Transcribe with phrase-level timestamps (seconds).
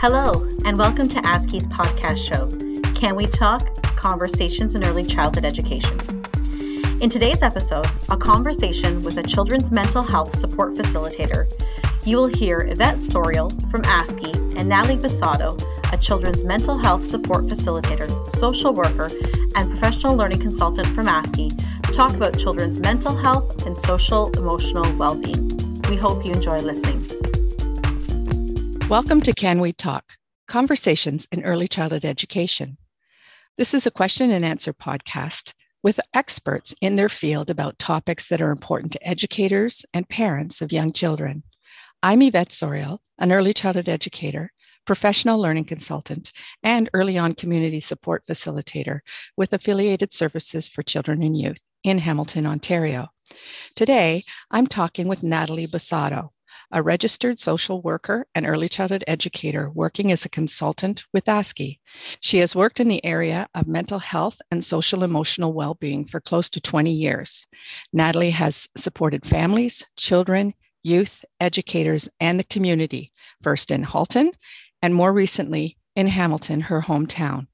[0.00, 2.46] Hello, and welcome to ASCY's podcast show,
[2.94, 3.82] Can We Talk?
[3.96, 5.98] Conversations in Early Childhood Education.
[7.00, 11.50] In today's episode, a conversation with a children's mental health support facilitator,
[12.06, 15.60] you will hear Evette Sauriol from ASCY and Natalie Busato,
[15.92, 19.10] a children's mental health support facilitator, social worker,
[19.56, 21.50] and professional learning consultant from ASCY,
[21.92, 25.48] talk about children's mental health and social emotional well being.
[25.90, 27.17] We hope you enjoy listening.
[28.88, 30.14] Welcome to Can We Talk?
[30.46, 32.78] Conversations in Early Childhood Education.
[33.58, 35.52] This is a question and answer podcast
[35.82, 40.72] with experts in their field about topics that are important to educators and parents of
[40.72, 41.42] young children.
[42.02, 44.52] I'm Evette Sauriol, an early childhood educator,
[44.86, 46.32] professional learning consultant,
[46.62, 49.00] and early on community support facilitator
[49.36, 53.08] with affiliated services for children and youth in Hamilton, Ontario.
[53.76, 56.30] Today, I'm talking with Natalie Busato,
[56.70, 61.80] a registered social worker and early childhood educator working as a consultant with ASCY.
[62.20, 66.20] She has worked in the area of mental health and social emotional well being for
[66.20, 67.46] close to 20 years.
[67.92, 74.32] Natalie has supported families, children, youth, educators, and the community, first in Halton
[74.82, 77.48] and more recently in Hamilton, her hometown.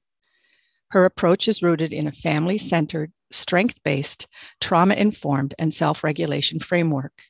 [0.91, 4.27] Her approach is rooted in a family centered, strength based,
[4.61, 7.23] trauma informed, and self regulation framework.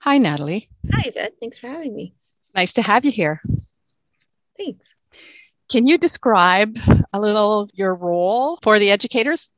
[0.00, 0.70] Hi, Natalie.
[0.92, 1.32] Hi, Evette.
[1.40, 2.14] Thanks for having me.
[2.54, 3.42] Nice to have you here.
[4.56, 4.94] Thanks.
[5.70, 6.78] Can you describe
[7.12, 9.50] a little your role for the educators?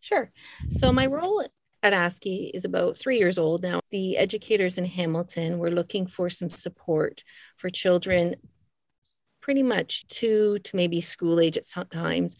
[0.00, 0.30] Sure.
[0.70, 1.44] So, my role
[1.82, 3.80] at ASCY is about three years old now.
[3.90, 7.22] The educators in Hamilton were looking for some support
[7.58, 8.36] for children
[9.42, 12.34] pretty much two to maybe school age at some times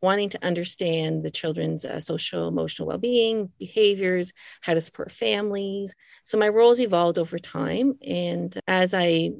[0.00, 5.94] wanting to understand the children's uh, social emotional well-being behaviors how to support families.
[6.22, 9.30] So my roles evolved over time and as i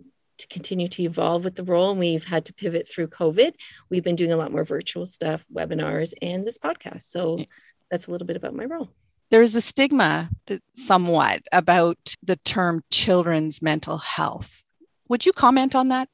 [0.51, 3.53] continue to evolve with the role and we've had to pivot through covid
[3.91, 7.03] we've been doing a lot more virtual stuff webinars and this podcast.
[7.03, 7.45] So
[7.91, 8.91] that's a little bit about my role.
[9.31, 10.31] There's a stigma
[10.75, 14.65] somewhat about the term children's mental health.
[15.09, 16.09] Would you comment on that?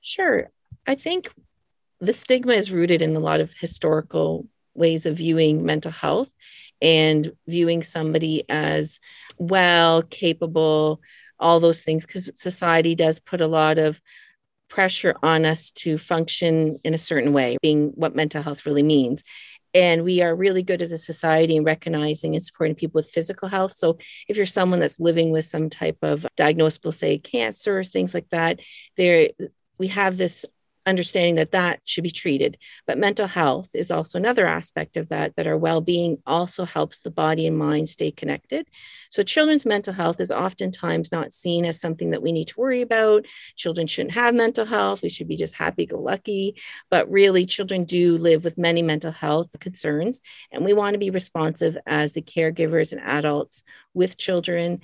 [0.00, 0.50] Sure.
[0.86, 1.32] I think
[2.00, 6.30] the stigma is rooted in a lot of historical ways of viewing mental health
[6.80, 9.00] and viewing somebody as
[9.38, 11.00] well, capable,
[11.38, 14.00] all those things, because society does put a lot of
[14.68, 19.22] pressure on us to function in a certain way, being what mental health really means.
[19.72, 23.48] And we are really good as a society in recognizing and supporting people with physical
[23.48, 23.72] health.
[23.72, 28.28] So, if you're someone that's living with some type of diagnosable, say cancer, things like
[28.30, 28.58] that,
[28.96, 29.30] there
[29.78, 30.44] we have this
[30.90, 32.58] understanding that that should be treated.
[32.86, 37.10] But mental health is also another aspect of that that our well-being also helps the
[37.10, 38.68] body and mind stay connected.
[39.10, 42.82] So children's mental health is oftentimes not seen as something that we need to worry
[42.82, 43.24] about.
[43.56, 45.02] Children shouldn't have mental health.
[45.02, 46.50] We should be just happy go lucky
[46.90, 50.20] but really children do live with many mental health concerns
[50.50, 53.62] and we want to be responsive as the caregivers and adults
[53.94, 54.80] with children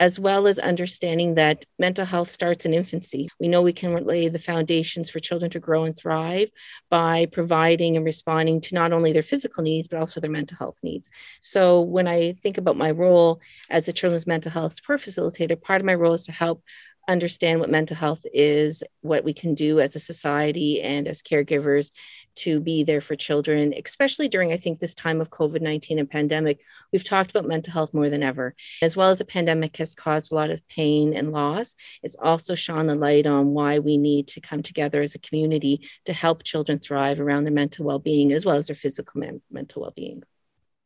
[0.00, 3.28] as well as understanding that mental health starts in infancy.
[3.38, 6.50] We know we can lay the foundations for children to grow and thrive
[6.90, 10.78] by providing and responding to not only their physical needs, but also their mental health
[10.82, 11.08] needs.
[11.42, 13.40] So, when I think about my role
[13.70, 16.62] as a children's mental health support facilitator, part of my role is to help
[17.08, 21.90] understand what mental health is, what we can do as a society and as caregivers
[22.36, 26.10] to be there for children, especially during, I think, this time of COVID 19 and
[26.10, 26.60] pandemic.
[26.92, 28.54] We've talked about mental health more than ever.
[28.82, 32.54] As well as the pandemic has caused a lot of pain and loss, it's also
[32.54, 36.42] shone the light on why we need to come together as a community to help
[36.42, 39.92] children thrive around their mental well being as well as their physical men- mental well
[39.94, 40.22] being.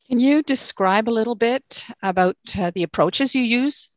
[0.07, 3.93] Can you describe a little bit about uh, the approaches you use?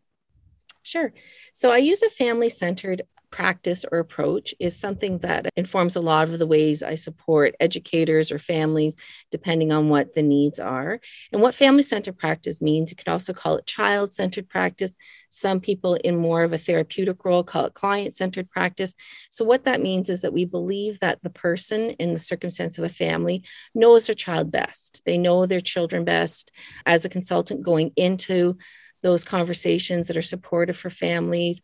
[0.82, 1.12] Sure.
[1.54, 3.02] So I use a family centered
[3.32, 8.30] practice or approach is something that informs a lot of the ways I support educators
[8.30, 8.94] or families,
[9.30, 11.00] depending on what the needs are.
[11.32, 14.94] And what family centered practice means, you could also call it child centered practice.
[15.30, 18.94] Some people in more of a therapeutic role call it client centered practice.
[19.30, 22.84] So, what that means is that we believe that the person in the circumstance of
[22.84, 23.42] a family
[23.74, 25.02] knows their child best.
[25.06, 26.52] They know their children best.
[26.84, 28.58] As a consultant going into
[29.02, 31.60] those conversations that are supportive for families.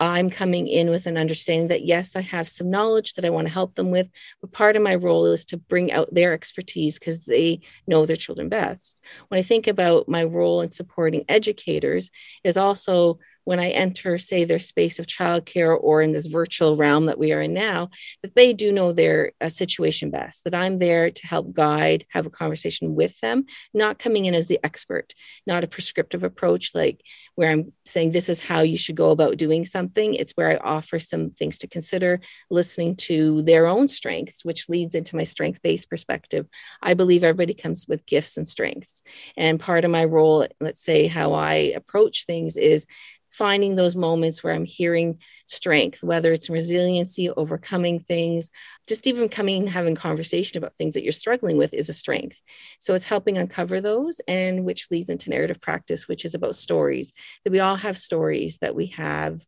[0.00, 3.46] I'm coming in with an understanding that yes, I have some knowledge that I want
[3.46, 4.08] to help them with,
[4.40, 8.16] but part of my role is to bring out their expertise because they know their
[8.16, 8.98] children best.
[9.28, 12.10] When I think about my role in supporting educators,
[12.44, 17.06] is also when I enter, say, their space of childcare or in this virtual realm
[17.06, 17.90] that we are in now,
[18.22, 22.26] that they do know their uh, situation best, that I'm there to help guide, have
[22.26, 25.14] a conversation with them, not coming in as the expert,
[25.46, 27.02] not a prescriptive approach like
[27.34, 30.14] where I'm saying this is how you should go about doing something.
[30.14, 32.20] It's where I offer some things to consider,
[32.50, 36.46] listening to their own strengths, which leads into my strength based perspective.
[36.82, 39.00] I believe everybody comes with gifts and strengths.
[39.36, 42.86] And part of my role, let's say how I approach things, is
[43.30, 48.50] finding those moments where I'm hearing strength, whether it's resiliency, overcoming things,
[48.88, 52.36] just even coming and having conversation about things that you're struggling with is a strength.
[52.78, 57.12] So it's helping uncover those, and which leads into narrative practice, which is about stories.
[57.44, 59.40] That we all have stories that we have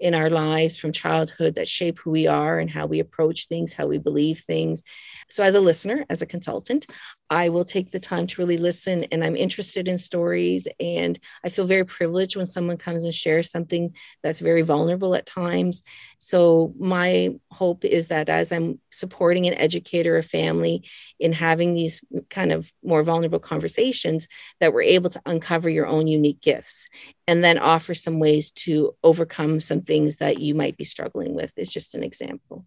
[0.00, 3.72] in our lives from childhood that shape who we are and how we approach things,
[3.72, 4.82] how we believe things.
[5.30, 6.86] So, as a listener, as a consultant,
[7.30, 10.66] I will take the time to really listen and I'm interested in stories.
[10.80, 15.26] And I feel very privileged when someone comes and shares something that's very vulnerable at
[15.26, 15.82] times.
[16.18, 20.84] So, my hope is that as I'm supporting an educator, a family
[21.20, 22.00] in having these
[22.30, 24.28] kind of more vulnerable conversations,
[24.60, 26.88] that we're able to uncover your own unique gifts
[27.26, 31.52] and then offer some ways to overcome some things that you might be struggling with,
[31.56, 32.64] is just an example.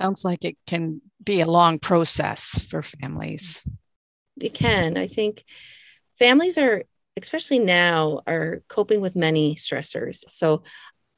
[0.00, 3.64] Sounds like it can be a long process for families.
[4.40, 4.96] It can.
[4.96, 5.44] I think
[6.18, 6.84] families are,
[7.16, 10.24] especially now, are coping with many stressors.
[10.28, 10.64] So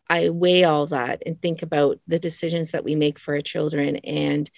[0.08, 3.96] I weigh all that and think about the decisions that we make for our children.
[3.96, 4.50] And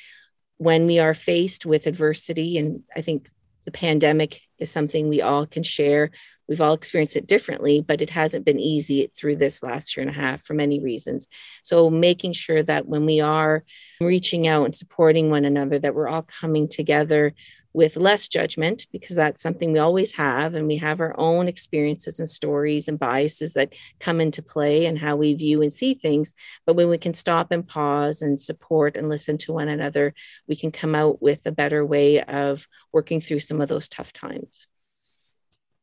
[0.57, 3.31] when we are faced with adversity, and I think
[3.65, 6.11] the pandemic is something we all can share.
[6.49, 10.17] We've all experienced it differently, but it hasn't been easy through this last year and
[10.17, 11.27] a half for many reasons.
[11.63, 13.65] So, making sure that when we are
[14.01, 17.35] reaching out and supporting one another, that we're all coming together
[17.75, 20.55] with less judgment, because that's something we always have.
[20.55, 24.99] And we have our own experiences and stories and biases that come into play and
[24.99, 26.35] how we view and see things.
[26.67, 30.15] But when we can stop and pause and support and listen to one another,
[30.49, 34.13] we can come out with a better way of working through some of those tough
[34.15, 34.67] times.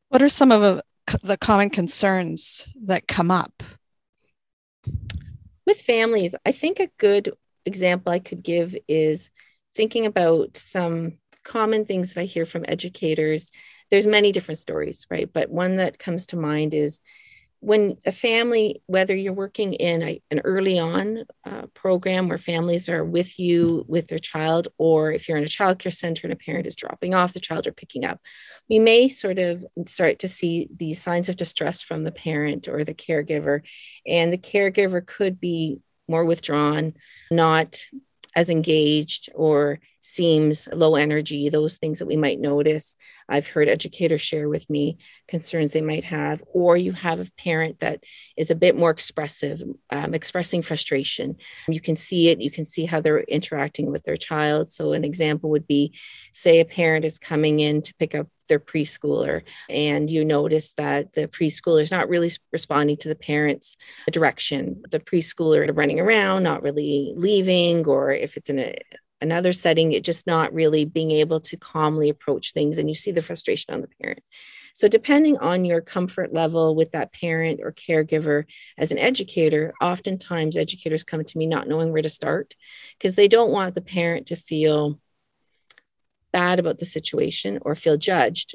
[0.08, 0.80] What are some of
[1.22, 3.62] the common concerns that come up?
[5.66, 9.30] With families, I think a good example I could give is
[9.74, 13.50] thinking about some common things that I hear from educators.
[13.90, 15.28] There's many different stories, right?
[15.32, 17.00] But one that comes to mind is
[17.60, 22.88] when a family, whether you're working in a, an early on uh, program where families
[22.88, 26.36] are with you with their child, or if you're in a childcare center and a
[26.36, 28.20] parent is dropping off the child or picking up,
[28.68, 32.84] we may sort of start to see the signs of distress from the parent or
[32.84, 33.62] the caregiver.
[34.06, 36.94] And the caregiver could be more withdrawn,
[37.30, 37.82] not
[38.34, 42.94] as engaged or seems low energy, those things that we might notice.
[43.28, 47.80] I've heard educators share with me concerns they might have, or you have a parent
[47.80, 48.04] that
[48.36, 51.36] is a bit more expressive, um, expressing frustration.
[51.66, 54.70] You can see it, you can see how they're interacting with their child.
[54.70, 55.92] So, an example would be
[56.32, 61.14] say a parent is coming in to pick up their preschooler and you notice that
[61.14, 63.76] the preschooler is not really responding to the parents
[64.12, 68.78] direction the preschooler running around not really leaving or if it's in a
[69.20, 72.78] another setting, it just not really being able to calmly approach things.
[72.78, 74.22] And you see the frustration on the parent.
[74.74, 78.44] So, depending on your comfort level with that parent or caregiver
[78.76, 82.54] as an educator, oftentimes educators come to me not knowing where to start
[82.98, 85.00] because they don't want the parent to feel
[86.30, 88.54] bad about the situation or feel judged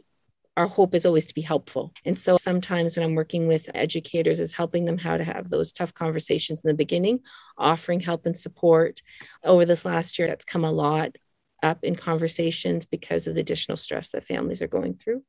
[0.58, 1.94] our hope is always to be helpful.
[2.06, 5.72] And so sometimes when I'm working with educators is helping them how to have those
[5.72, 7.20] tough conversations in the beginning,
[7.58, 9.02] offering help and support.
[9.44, 11.16] Over this last year, that's come a lot
[11.64, 15.24] up in conversations because of the additional stress that families are going through.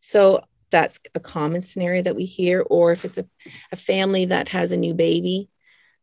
[0.00, 2.60] So that's a common scenario that we hear.
[2.62, 3.26] Or if it's a,
[3.70, 5.48] a family that has a new baby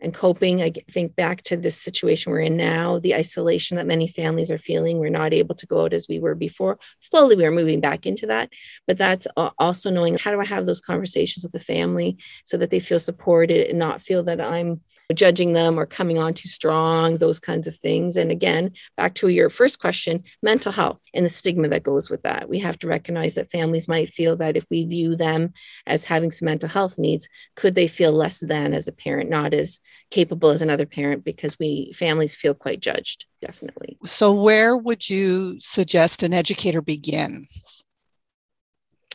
[0.02, 0.62] and coping.
[0.62, 4.58] I think back to this situation we're in now, the isolation that many families are
[4.58, 4.98] feeling.
[4.98, 6.80] We're not able to go out as we were before.
[7.00, 8.50] Slowly, we are moving back into that.
[8.88, 12.72] But that's also knowing how do I have those conversations with the family so that
[12.72, 14.82] they feel supported and not feel that I'm
[15.14, 18.18] judging them or coming on too strong, those kinds of things.
[18.18, 22.24] And again, back to your first question mental health and the stigma that goes with
[22.24, 22.50] that.
[22.50, 25.54] We have to recognize that families might feel that if we view them
[25.88, 29.54] as having some mental health needs, could they feel less than as a parent, not
[29.54, 29.80] as
[30.12, 35.58] capable as another parent because we families feel quite judged definitely so where would you
[35.60, 37.86] suggest an educator begins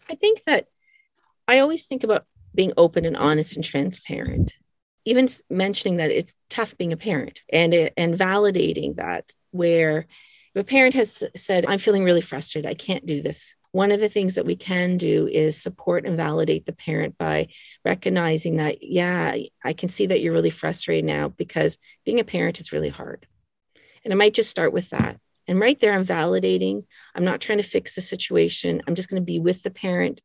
[0.08, 0.66] i think that
[1.46, 2.24] i always think about
[2.54, 4.54] being open and honest and transparent
[5.06, 10.06] even mentioning that it's tough being a parent and and validating that where
[10.54, 14.08] a parent has said i'm feeling really frustrated i can't do this one of the
[14.08, 17.48] things that we can do is support and validate the parent by
[17.84, 22.58] recognizing that, yeah, I can see that you're really frustrated now because being a parent
[22.58, 23.26] is really hard.
[24.02, 25.20] And I might just start with that.
[25.46, 26.84] And right there, I'm validating.
[27.14, 28.80] I'm not trying to fix the situation.
[28.86, 30.22] I'm just going to be with the parent,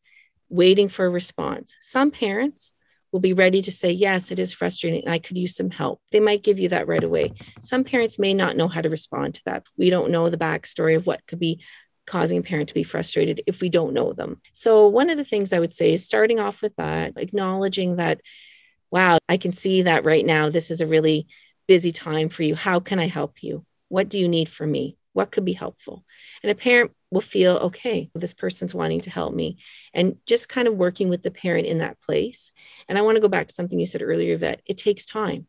[0.47, 1.75] waiting for a response.
[1.81, 2.71] Some parents
[3.11, 5.03] will be ready to say, Yes, it is frustrating.
[5.03, 6.01] And I could use some help.
[6.11, 7.33] They might give you that right away.
[7.59, 9.63] Some parents may not know how to respond to that.
[9.77, 11.61] We don't know the backstory of what could be
[12.07, 14.41] causing a parent to be frustrated if we don't know them.
[14.53, 18.21] So, one of the things I would say is starting off with that, acknowledging that,
[18.89, 20.49] wow, I can see that right now.
[20.49, 21.27] This is a really
[21.67, 22.55] busy time for you.
[22.55, 23.65] How can I help you?
[23.87, 24.97] What do you need from me?
[25.13, 26.05] What could be helpful?
[26.41, 29.57] And a parent will feel, okay, this person's wanting to help me.
[29.93, 32.51] And just kind of working with the parent in that place.
[32.87, 35.47] And I want to go back to something you said earlier that it takes time.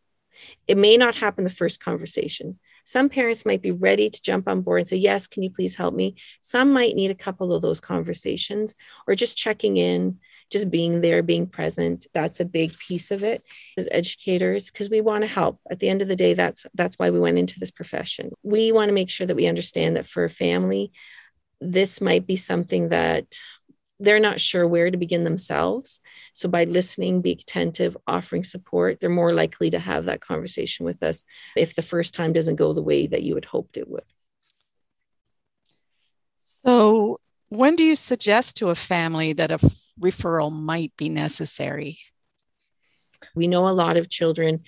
[0.67, 2.59] It may not happen the first conversation.
[2.85, 5.77] Some parents might be ready to jump on board and say, Yes, can you please
[5.77, 6.17] help me?
[6.41, 8.75] Some might need a couple of those conversations
[9.07, 10.19] or just checking in,
[10.53, 12.07] just being there, being present.
[12.13, 13.43] That's a big piece of it
[13.77, 15.59] as educators because we want to help.
[15.71, 18.31] At the end of the day, that's that's why we went into this profession.
[18.43, 20.93] We want to make sure that we understand that for a family,
[21.61, 23.39] this might be something that
[23.99, 26.01] they're not sure where to begin themselves.
[26.35, 31.03] So by listening, be attentive, offering support, they're more likely to have that conversation with
[31.03, 31.25] us
[31.57, 34.05] if the first time doesn't go the way that you had hoped it would.
[36.65, 37.19] So
[37.53, 39.59] when do you suggest to a family that a
[40.01, 41.99] referral might be necessary?
[43.35, 44.61] We know a lot of children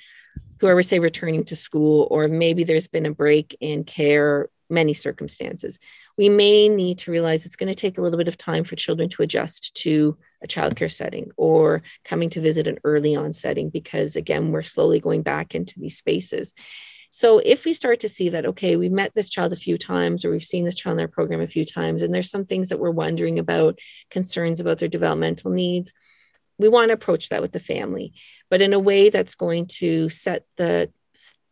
[0.61, 4.93] who are, say, returning to school, or maybe there's been a break in care, many
[4.93, 5.79] circumstances.
[6.19, 8.77] We may need to realize it's going to take a little bit of time for
[8.77, 13.71] children to adjust to a childcare setting or coming to visit an early on setting
[13.71, 16.53] because, again, we're slowly going back into these spaces.
[17.17, 20.25] So if we start to see that, okay, we've met this child a few times
[20.25, 22.71] or we've seen this child in our program a few times, and there's some things
[22.71, 23.79] that we're wondering about,
[24.11, 25.93] concerns about their developmental needs,
[26.59, 28.15] we want to approach that with the family,
[28.51, 30.91] but in a way that's going to set the,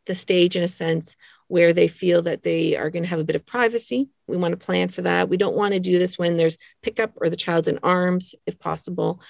[0.07, 1.17] the stage in a sense
[1.47, 4.09] where they feel that they are going to have a bit of privacy.
[4.27, 5.29] We want to plan for that.
[5.29, 8.59] We don't want to do this when there's pickup or the child's in arms, if
[8.59, 9.21] possible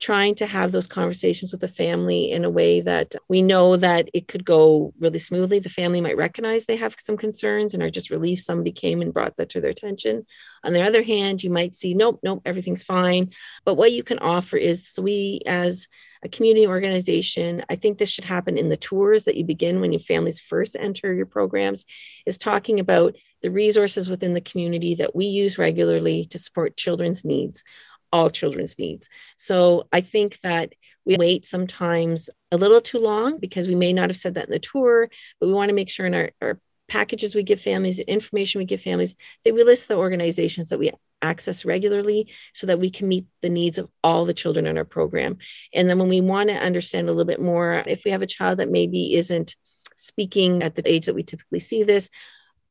[0.00, 4.08] trying to have those conversations with the family in a way that we know that
[4.14, 5.58] it could go really smoothly.
[5.58, 9.12] The family might recognize they have some concerns and are just relieved somebody came and
[9.12, 10.24] brought that to their attention.
[10.64, 13.30] On the other hand, you might see, nope, nope, everything's fine.
[13.66, 15.86] But what you can offer is so we as
[16.22, 19.92] a community organization, I think this should happen in the tours that you begin when
[19.92, 21.86] your families first enter your programs,
[22.26, 27.24] is talking about the resources within the community that we use regularly to support children's
[27.24, 27.64] needs
[28.12, 29.08] all children's needs.
[29.36, 30.74] So I think that
[31.04, 34.50] we wait sometimes a little too long because we may not have said that in
[34.50, 35.08] the tour,
[35.40, 38.64] but we want to make sure in our, our packages we give families, information we
[38.64, 39.14] give families,
[39.44, 40.90] that we list the organizations that we
[41.22, 44.84] access regularly so that we can meet the needs of all the children in our
[44.84, 45.38] program.
[45.72, 48.26] And then when we want to understand a little bit more, if we have a
[48.26, 49.54] child that maybe isn't
[49.96, 52.08] speaking at the age that we typically see this,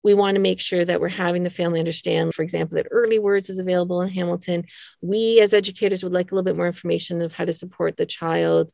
[0.03, 3.19] we want to make sure that we're having the family understand, for example, that early
[3.19, 4.65] words is available in Hamilton.
[5.01, 8.05] We, as educators, would like a little bit more information of how to support the
[8.05, 8.71] child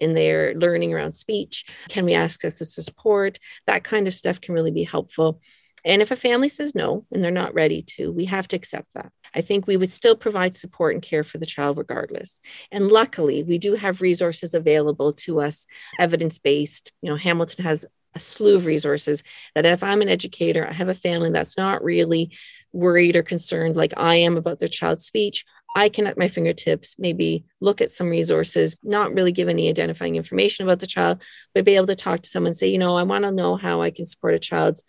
[0.00, 1.64] in their learning around speech.
[1.88, 3.38] Can we access this support?
[3.66, 5.40] That kind of stuff can really be helpful.
[5.84, 8.92] And if a family says no and they're not ready to, we have to accept
[8.94, 9.12] that.
[9.34, 12.40] I think we would still provide support and care for the child regardless.
[12.72, 15.66] And luckily, we do have resources available to us,
[16.00, 16.90] evidence based.
[17.02, 19.22] You know, Hamilton has a slew of resources
[19.54, 22.36] that if I'm an educator, I have a family that's not really
[22.72, 25.44] worried or concerned like I am about their child's speech,
[25.76, 30.16] I can at my fingertips maybe look at some resources, not really give any identifying
[30.16, 31.20] information about the child,
[31.54, 33.82] but be able to talk to someone say, you know, I want to know how
[33.82, 34.82] I can support a child's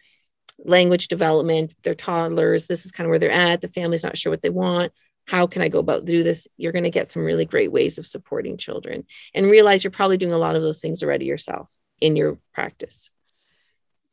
[0.60, 1.74] language development.
[1.84, 2.68] They're toddlers.
[2.68, 3.60] This is kind of where they're at.
[3.60, 4.94] The family's not sure what they want.
[5.26, 6.48] How can I go about do this?
[6.56, 10.16] You're going to get some really great ways of supporting children and realize you're probably
[10.16, 11.70] doing a lot of those things already yourself
[12.00, 13.10] in your practice.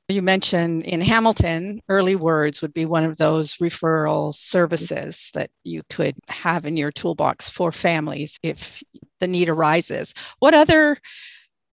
[0.09, 5.81] You mentioned in Hamilton, early words would be one of those referral services that you
[5.89, 8.83] could have in your toolbox for families if
[9.21, 10.13] the need arises.
[10.41, 10.99] What other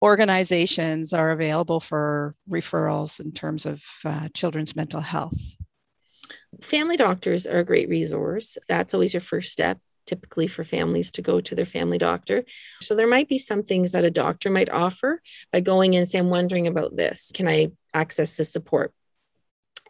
[0.01, 5.37] organizations are available for referrals in terms of uh, children's mental health?
[6.63, 8.57] Family doctors are a great resource.
[8.69, 12.45] That's always your first step typically for families to go to their family doctor.
[12.81, 15.21] So there might be some things that a doctor might offer
[15.53, 17.31] by going in and saying, I'm wondering about this.
[17.35, 18.93] Can I access the support?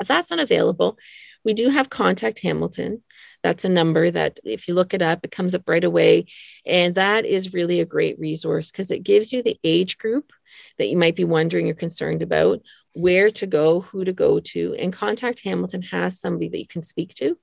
[0.00, 0.98] If that's unavailable,
[1.44, 3.02] we do have Contact Hamilton.
[3.42, 6.26] That's a number that if you look it up, it comes up right away.
[6.66, 10.32] And that is really a great resource because it gives you the age group
[10.78, 12.60] that you might be wondering or concerned about,
[12.94, 16.82] where to go, who to go to, and Contact Hamilton has somebody that you can
[16.82, 17.38] speak to.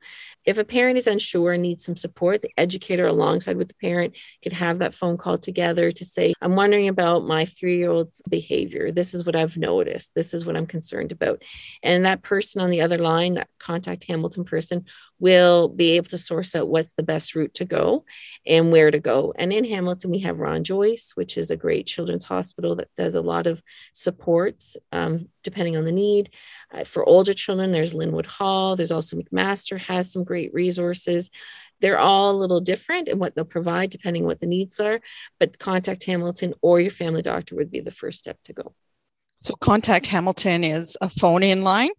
[0.45, 4.15] If a parent is unsure and needs some support, the educator alongside with the parent
[4.43, 8.21] could have that phone call together to say, I'm wondering about my three year old's
[8.29, 8.91] behavior.
[8.91, 10.13] This is what I've noticed.
[10.15, 11.41] This is what I'm concerned about.
[11.83, 14.85] And that person on the other line, that Contact Hamilton person,
[15.19, 18.05] will be able to source out what's the best route to go
[18.45, 19.33] and where to go.
[19.37, 23.15] And in Hamilton, we have Ron Joyce, which is a great children's hospital that does
[23.15, 23.61] a lot of
[23.93, 26.29] supports um, depending on the need.
[26.71, 28.75] Uh, for older children, there's Lynwood Hall.
[28.75, 31.31] There's also McMaster has some great resources.
[31.79, 34.99] They're all a little different in what they'll provide depending what the needs are,
[35.39, 38.73] but contact Hamilton or your family doctor would be the first step to go.
[39.41, 41.91] So contact Hamilton is a phone in line?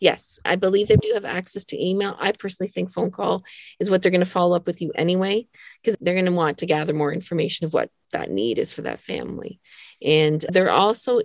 [0.00, 2.16] Yes, I believe they do have access to email.
[2.18, 3.44] I personally think phone call
[3.78, 5.46] is what they're going to follow up with you anyway,
[5.80, 8.82] because they're going to want to gather more information of what that need is for
[8.82, 9.60] that family.
[10.02, 11.20] And they're also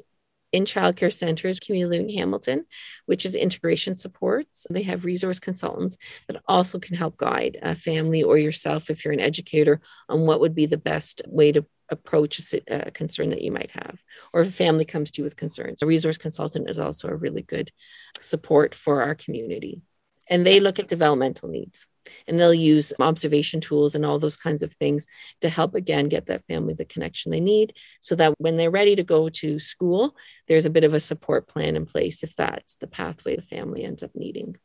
[0.51, 2.65] in childcare centers, Community Living Hamilton,
[3.07, 4.67] which is integration supports.
[4.69, 9.15] They have resource consultants that also can help guide a family or yourself if you're
[9.15, 13.29] an educator on what would be the best way to approach a, a uh, concern
[13.29, 15.81] that you might have, or if a family comes to you with concerns.
[15.81, 17.71] A resource consultant is also a really good
[18.19, 19.81] support for our community.
[20.29, 21.85] And they look at developmental needs
[22.27, 25.05] and they'll use observation tools and all those kinds of things
[25.41, 28.95] to help again get that family the connection they need so that when they're ready
[28.95, 30.15] to go to school
[30.47, 33.83] there's a bit of a support plan in place if that's the pathway the family
[33.83, 34.55] ends up needing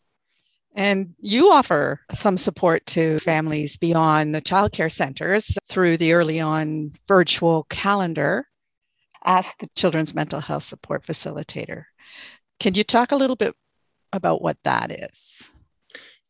[0.79, 6.93] and you offer some support to families beyond the childcare centers through the early on
[7.09, 8.47] virtual calendar
[9.25, 11.87] as the Children's Mental Health Support Facilitator.
[12.61, 13.57] Can you talk a little bit
[14.13, 15.51] about what that is?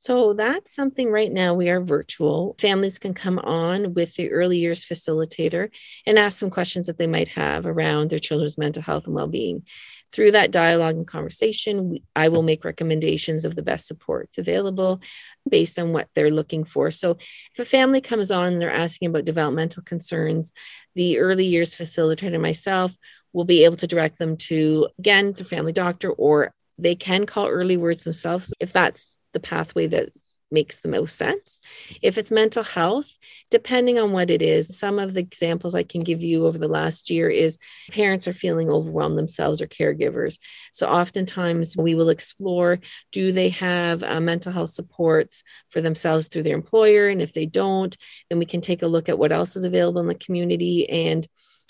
[0.01, 2.57] So that's something right now we are virtual.
[2.59, 5.69] Families can come on with the early years facilitator
[6.07, 9.27] and ask some questions that they might have around their children's mental health and well
[9.27, 9.65] being.
[10.13, 15.01] Through that dialogue and conversation, I will make recommendations of the best supports available
[15.49, 16.91] based on what they're looking for.
[16.91, 17.19] So,
[17.53, 20.53] if a family comes on and they're asking about developmental concerns,
[20.95, 22.97] the early years facilitator myself
[23.33, 27.47] will be able to direct them to, again, the family doctor, or they can call
[27.49, 30.09] early words themselves if that's the pathway that
[30.51, 31.61] makes the most sense.
[32.03, 33.11] If it's mental health,
[33.51, 36.69] depending on what it is, some of the examples I can give you over the
[36.69, 37.59] last year is
[37.91, 40.39] parents are feeling overwhelmed themselves or caregivers.
[40.73, 42.79] So oftentimes we will explore
[43.13, 47.09] do they have uh, mental health supports for themselves through their employer?
[47.09, 47.97] And if they don't,
[48.31, 50.89] then we can take a look at what else is available in the community.
[50.89, 51.27] And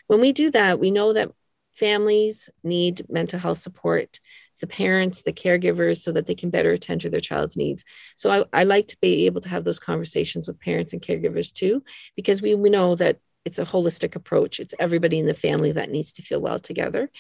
[0.07, 1.31] when we do that, we know that
[1.75, 4.19] families need mental health support
[4.61, 7.85] the parents, the caregivers, so that they can better attend to their child's needs.
[8.17, 11.53] So I, I like to be able to have those conversations with parents and caregivers
[11.53, 11.83] too,
[12.17, 14.61] because we, we know that it's a holistic approach.
[14.61, 17.11] It's everybody in the family that needs to feel well together.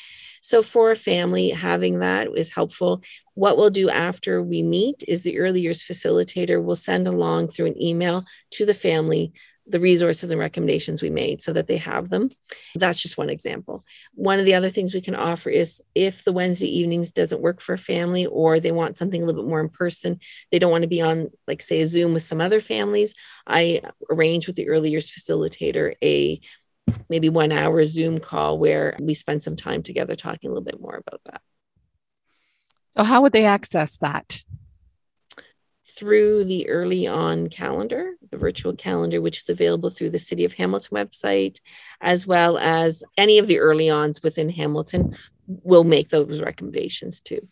[0.42, 3.02] So, for a family, having that is helpful.
[3.34, 7.66] What we'll do after we meet is the early years facilitator will send along through
[7.66, 9.32] an email to the family
[9.68, 12.30] the resources and recommendations we made so that they have them.
[12.74, 13.84] That's just one example.
[14.14, 17.60] One of the other things we can offer is if the Wednesday evenings doesn't work
[17.60, 20.70] for a family or they want something a little bit more in person, they don't
[20.70, 23.14] want to be on, like, say, a Zoom with some other families,
[23.46, 26.40] I arrange with the early years facilitator a
[27.08, 30.80] maybe one hour Zoom call where we spend some time together talking a little bit
[30.80, 31.42] more about that.
[32.96, 34.40] So, how would they access that?
[35.98, 40.54] Through the early on calendar, the virtual calendar, which is available through the City of
[40.54, 41.60] Hamilton website,
[42.00, 45.16] as well as any of the early ons within Hamilton
[45.48, 47.48] will make those recommendations too.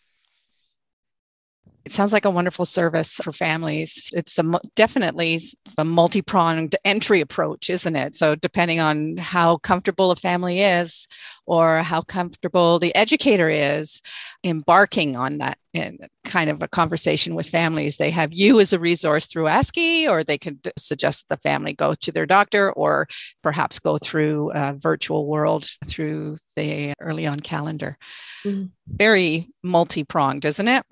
[1.87, 4.11] It sounds like a wonderful service for families.
[4.13, 5.39] It's a, definitely
[5.77, 8.13] a multi pronged entry approach, isn't it?
[8.13, 11.07] So, depending on how comfortable a family is
[11.45, 14.01] or how comfortable the educator is
[14.43, 18.79] embarking on that in kind of a conversation with families, they have you as a
[18.79, 23.07] resource through ASCY, or they could suggest the family go to their doctor or
[23.41, 27.97] perhaps go through a virtual world through the early on calendar.
[28.43, 28.65] Mm-hmm.
[28.87, 30.83] Very multi pronged, isn't it?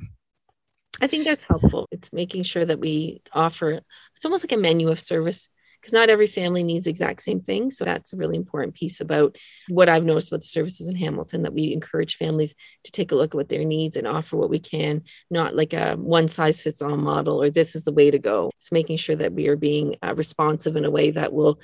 [1.01, 1.88] I think that's helpful.
[1.91, 3.81] It's making sure that we offer,
[4.15, 5.49] it's almost like a menu of service
[5.86, 7.69] because not every family needs the exact same thing.
[7.69, 9.36] So that's a really important piece about
[9.69, 12.55] what I've noticed about the services in Hamilton that we encourage families
[12.86, 15.73] to take a look at what their needs and offer what we can, not like
[15.73, 18.49] a one size fits all model or this is the way to go.
[18.58, 21.60] It's making sure that we are being uh, responsive in a way that will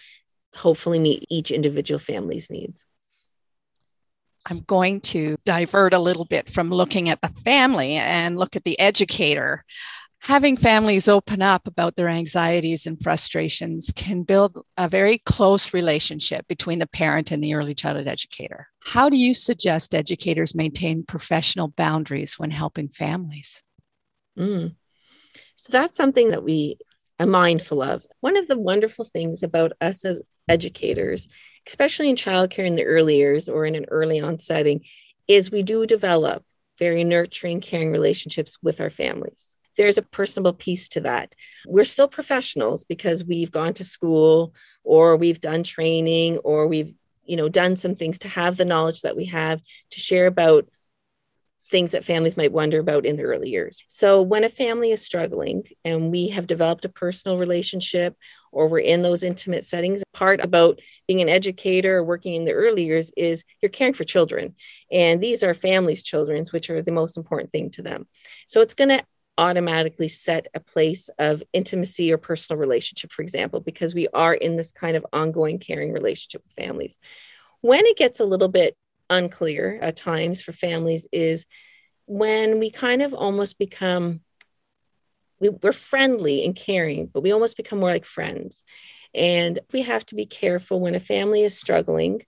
[0.53, 2.85] hopefully meet each individual family's needs.
[4.45, 8.63] I'm going to divert a little bit from looking at the family and look at
[8.63, 9.63] the educator.
[10.21, 16.47] having families open up about their anxieties and frustrations can build a very close relationship
[16.47, 18.67] between the parent and the early childhood educator.
[18.83, 23.63] How do you suggest educators maintain professional boundaries when helping families?
[24.37, 24.75] Mm.
[25.55, 26.77] So that's something that we
[27.19, 28.05] are mindful of.
[28.19, 31.27] One of the wonderful things about us as educators,
[31.67, 34.81] especially in childcare in the early years or in an early on setting,
[35.27, 36.43] is we do develop
[36.77, 39.55] very nurturing, caring relationships with our families.
[39.77, 41.33] There's a personable piece to that.
[41.65, 46.93] We're still professionals because we've gone to school or we've done training or we've
[47.23, 50.67] you know done some things to have the knowledge that we have to share about
[51.71, 53.81] things that families might wonder about in the early years.
[53.87, 58.15] So, when a family is struggling and we have developed a personal relationship
[58.51, 62.51] or we're in those intimate settings, part about being an educator or working in the
[62.51, 64.53] early years is you're caring for children.
[64.91, 68.05] And these are families' children's, which are the most important thing to them.
[68.45, 69.03] So, it's going to
[69.37, 74.57] automatically set a place of intimacy or personal relationship, for example, because we are in
[74.57, 76.99] this kind of ongoing caring relationship with families.
[77.61, 78.75] When it gets a little bit
[79.11, 81.45] unclear at times for families is
[82.07, 84.21] when we kind of almost become
[85.39, 88.63] we, we're friendly and caring but we almost become more like friends.
[89.13, 92.23] And we have to be careful when a family is struggling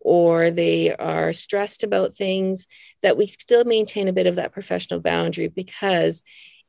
[0.00, 2.66] or they are stressed about things
[3.02, 6.22] that we still maintain a bit of that professional boundary because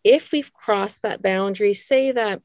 [0.03, 2.41] if we've crossed that boundary say that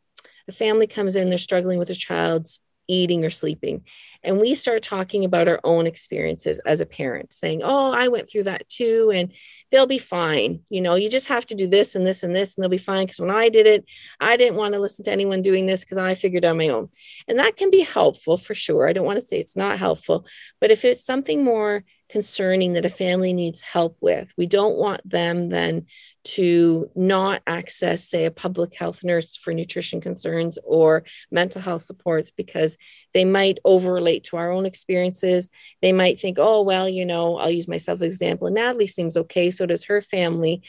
[0.48, 2.58] a family comes in they're struggling with a child's
[2.88, 3.82] eating or sleeping.
[4.22, 8.30] And we start talking about our own experiences as a parent, saying, Oh, I went
[8.30, 9.32] through that too, and
[9.70, 10.60] they'll be fine.
[10.68, 12.78] You know, you just have to do this and this and this, and they'll be
[12.78, 13.04] fine.
[13.04, 13.84] Because when I did it,
[14.20, 16.88] I didn't want to listen to anyone doing this because I figured out my own.
[17.26, 18.86] And that can be helpful for sure.
[18.86, 20.26] I don't want to say it's not helpful,
[20.60, 25.08] but if it's something more concerning that a family needs help with, we don't want
[25.08, 25.86] them then
[26.24, 32.30] to not access, say, a public health nurse for nutrition concerns or mental health supports
[32.30, 32.76] because
[33.12, 35.50] they might overrelate to our own experiences.
[35.80, 38.50] They might think, oh, well, you know, I'll use myself as example.
[38.50, 40.62] Natalie seems okay, so does her family.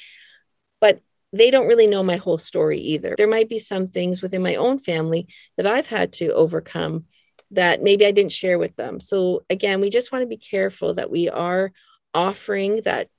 [0.81, 3.15] But they don't really know my whole story either.
[3.17, 7.05] There might be some things within my own family that I've had to overcome
[7.51, 8.99] that maybe I didn't share with them.
[8.99, 11.71] So, again, we just want to be careful that we are
[12.13, 13.09] offering that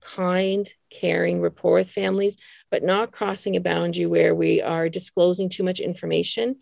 [0.00, 2.36] kind, caring rapport with families,
[2.70, 6.56] but not crossing a boundary where we are disclosing too much information.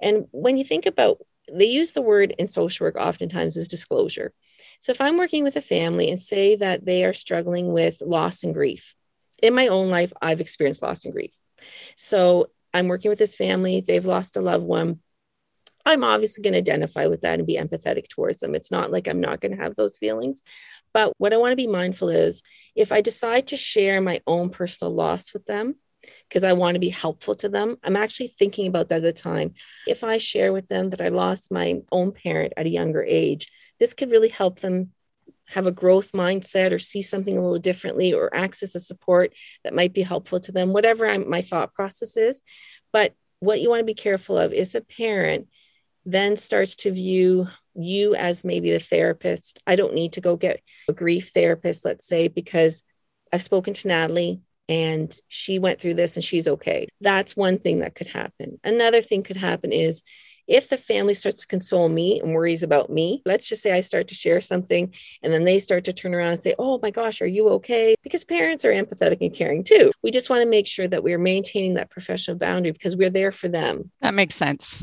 [0.00, 1.18] And when you think about,
[1.52, 4.32] they use the word in social work oftentimes as disclosure.
[4.80, 8.44] So if I'm working with a family and say that they are struggling with loss
[8.44, 8.94] and grief,
[9.42, 11.32] in my own life, I've experienced loss and grief.
[11.96, 15.00] So I'm working with this family, they've lost a loved one.
[15.88, 18.54] I'm obviously going to identify with that and be empathetic towards them.
[18.54, 20.42] It's not like I'm not going to have those feelings.
[20.92, 22.42] But what I want to be mindful is
[22.76, 25.76] if I decide to share my own personal loss with them,
[26.28, 29.12] because I want to be helpful to them, I'm actually thinking about that at the
[29.14, 29.54] time.
[29.86, 33.50] If I share with them that I lost my own parent at a younger age,
[33.80, 34.92] this could really help them
[35.46, 39.32] have a growth mindset or see something a little differently or access a support
[39.64, 42.42] that might be helpful to them, whatever I'm, my thought process is.
[42.92, 45.48] But what you want to be careful of is a parent
[46.12, 49.58] then starts to view you as maybe the therapist.
[49.66, 52.82] I don't need to go get a grief therapist, let's say, because
[53.30, 54.40] I've spoken to Natalie
[54.70, 56.88] and she went through this and she's okay.
[57.02, 58.58] That's one thing that could happen.
[58.64, 60.02] Another thing could happen is
[60.46, 63.82] if the family starts to console me and worries about me, let's just say I
[63.82, 66.90] start to share something and then they start to turn around and say, Oh my
[66.90, 67.94] gosh, are you okay?
[68.02, 69.92] Because parents are empathetic and caring too.
[70.02, 73.30] We just want to make sure that we're maintaining that professional boundary because we're there
[73.30, 73.90] for them.
[74.00, 74.82] That makes sense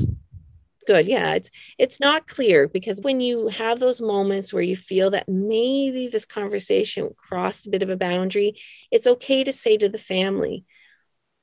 [0.86, 5.10] good yeah it's it's not clear because when you have those moments where you feel
[5.10, 8.54] that maybe this conversation crossed a bit of a boundary
[8.90, 10.64] it's okay to say to the family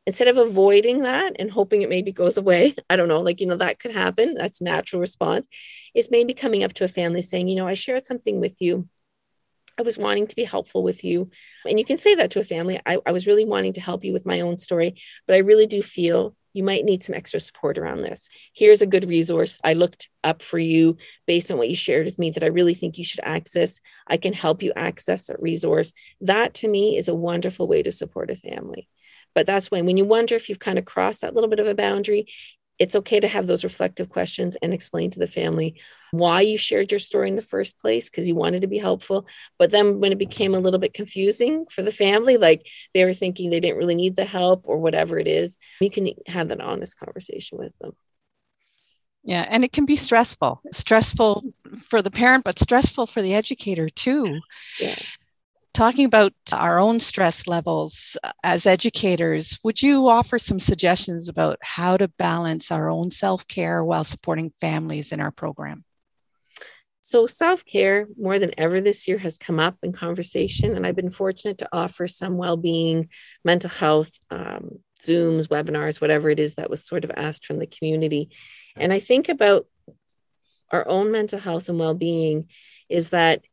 [0.06, 3.47] instead of avoiding that and hoping it maybe goes away i don't know like you
[3.47, 5.47] know that could happen that's natural response
[5.93, 8.88] is maybe coming up to a family saying you know i shared something with you
[9.77, 11.32] I was wanting to be helpful with you.
[11.65, 12.79] And you can say that to a family.
[12.86, 15.65] I, I was really wanting to help you with my own story, but I really
[15.65, 18.30] do feel you might need some extra support around this.
[18.54, 22.20] Here's a good resource I looked up for you based on what you shared with
[22.20, 23.82] me that I really think you should access.
[24.08, 25.94] I can help you access a resource.
[26.22, 28.88] That to me is a wonderful way to support a family.
[29.36, 31.68] But that's when, when you wonder if you've kind of crossed that little bit of
[31.68, 32.28] a boundary,
[32.79, 35.75] it's okay to have those reflective questions and explain to the family
[36.12, 39.25] why you shared your story in the first place because you wanted to be helpful.
[39.57, 43.13] But then when it became a little bit confusing for the family, like they were
[43.13, 46.62] thinking they didn't really need the help or whatever it is, you can have that
[46.62, 47.93] honest conversation with them.
[49.23, 51.43] Yeah, and it can be stressful, stressful
[51.89, 54.39] for the parent, but stressful for the educator too.
[54.79, 54.95] Yeah.
[55.73, 61.57] Talking about our own stress levels uh, as educators, would you offer some suggestions about
[61.62, 65.83] how to balance our own self care while supporting families in our program?
[67.01, 70.95] So, self care more than ever this year has come up in conversation, and I've
[70.95, 73.09] been fortunate to offer some well being,
[73.43, 77.67] mental health, um, Zooms, webinars, whatever it is that was sort of asked from the
[77.67, 78.29] community.
[78.77, 79.65] And I think about
[80.71, 82.47] our own mental health and well being
[82.89, 83.43] is that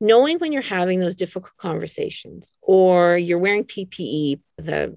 [0.00, 4.96] knowing when you're having those difficult conversations or you're wearing PPE, the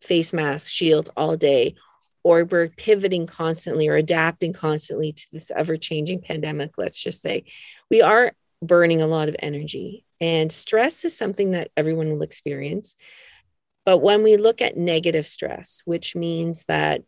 [0.00, 1.74] face mask, shield all day,
[2.22, 7.44] or we're pivoting constantly or adapting constantly to this ever changing pandemic, let's just say,
[7.90, 10.04] we are burning a lot of energy.
[10.20, 12.96] And stress is something that everyone will experience.
[13.86, 17.02] But when we look at negative stress, which means that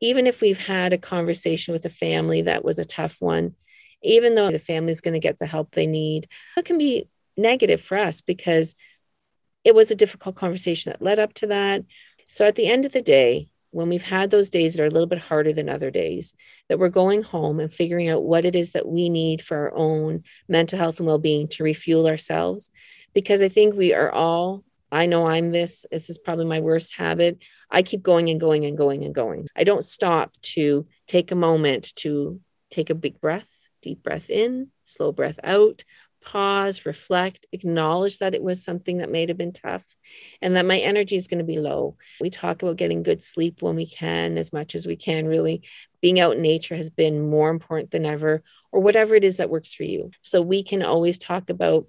[0.00, 3.54] even if we've had a conversation with a family that was a tough one,
[4.02, 7.08] even though the family is going to get the help they need, it can be
[7.36, 8.74] negative for us because
[9.64, 11.84] it was a difficult conversation that led up to that.
[12.28, 14.90] So at the end of the day, when we've had those days that are a
[14.90, 16.34] little bit harder than other days,
[16.68, 19.74] that we're going home and figuring out what it is that we need for our
[19.74, 22.70] own mental health and well being to refuel ourselves.
[23.12, 26.96] Because I think we are all, I know I'm this, this is probably my worst
[26.96, 27.38] habit.
[27.70, 29.48] I keep going and going and going and going.
[29.56, 33.55] I don't stop to take a moment to take a big breath
[33.86, 35.84] deep breath in, slow breath out,
[36.20, 39.84] pause, reflect, acknowledge that it was something that may have been tough
[40.42, 41.96] and that my energy is going to be low.
[42.20, 45.62] We talk about getting good sleep when we can, as much as we can, really.
[46.02, 49.50] Being out in nature has been more important than ever, or whatever it is that
[49.50, 50.10] works for you.
[50.20, 51.86] So we can always talk about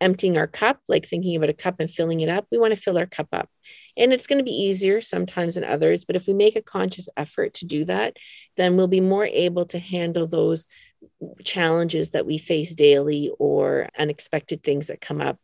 [0.00, 2.46] emptying our cup, like thinking about a cup and filling it up.
[2.50, 3.48] We want to fill our cup up.
[3.96, 6.04] And it's going to be easier sometimes than others.
[6.04, 8.16] But if we make a conscious effort to do that,
[8.56, 10.66] then we'll be more able to handle those
[11.44, 15.38] challenges that we face daily or unexpected things that come up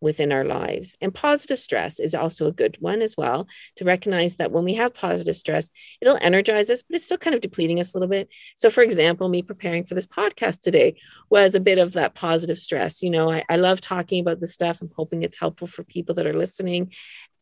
[0.00, 0.96] within our lives.
[1.00, 4.74] And positive stress is also a good one as well to recognize that when we
[4.74, 8.08] have positive stress, it'll energize us, but it's still kind of depleting us a little
[8.08, 8.28] bit.
[8.56, 12.58] So, for example, me preparing for this podcast today was a bit of that positive
[12.58, 13.02] stress.
[13.02, 14.80] You know, I, I love talking about this stuff.
[14.80, 16.92] I'm hoping it's helpful for people that are listening.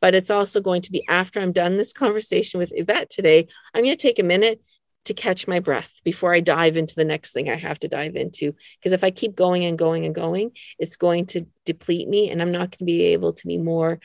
[0.01, 3.83] But it's also going to be after I'm done this conversation with Evette today, I'm
[3.83, 4.61] going to take a minute
[5.07, 8.16] to catch my breath before I dive into the next thing I have to dive
[8.16, 8.55] into.
[8.79, 12.40] Because if I keep going and going and going, it's going to deplete me and
[12.40, 14.01] I'm not going to be able to be more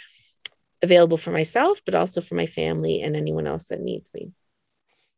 [0.81, 4.31] available for myself, but also for my family and anyone else that needs me.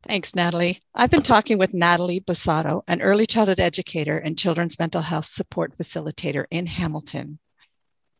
[0.06, 0.80] Thanks, Natalie.
[0.94, 5.78] I've been talking with Natalie Busato, an early childhood educator and children's mental health support
[5.78, 7.38] facilitator in Hamilton.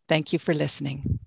[0.08, 1.20] Thank you for listening.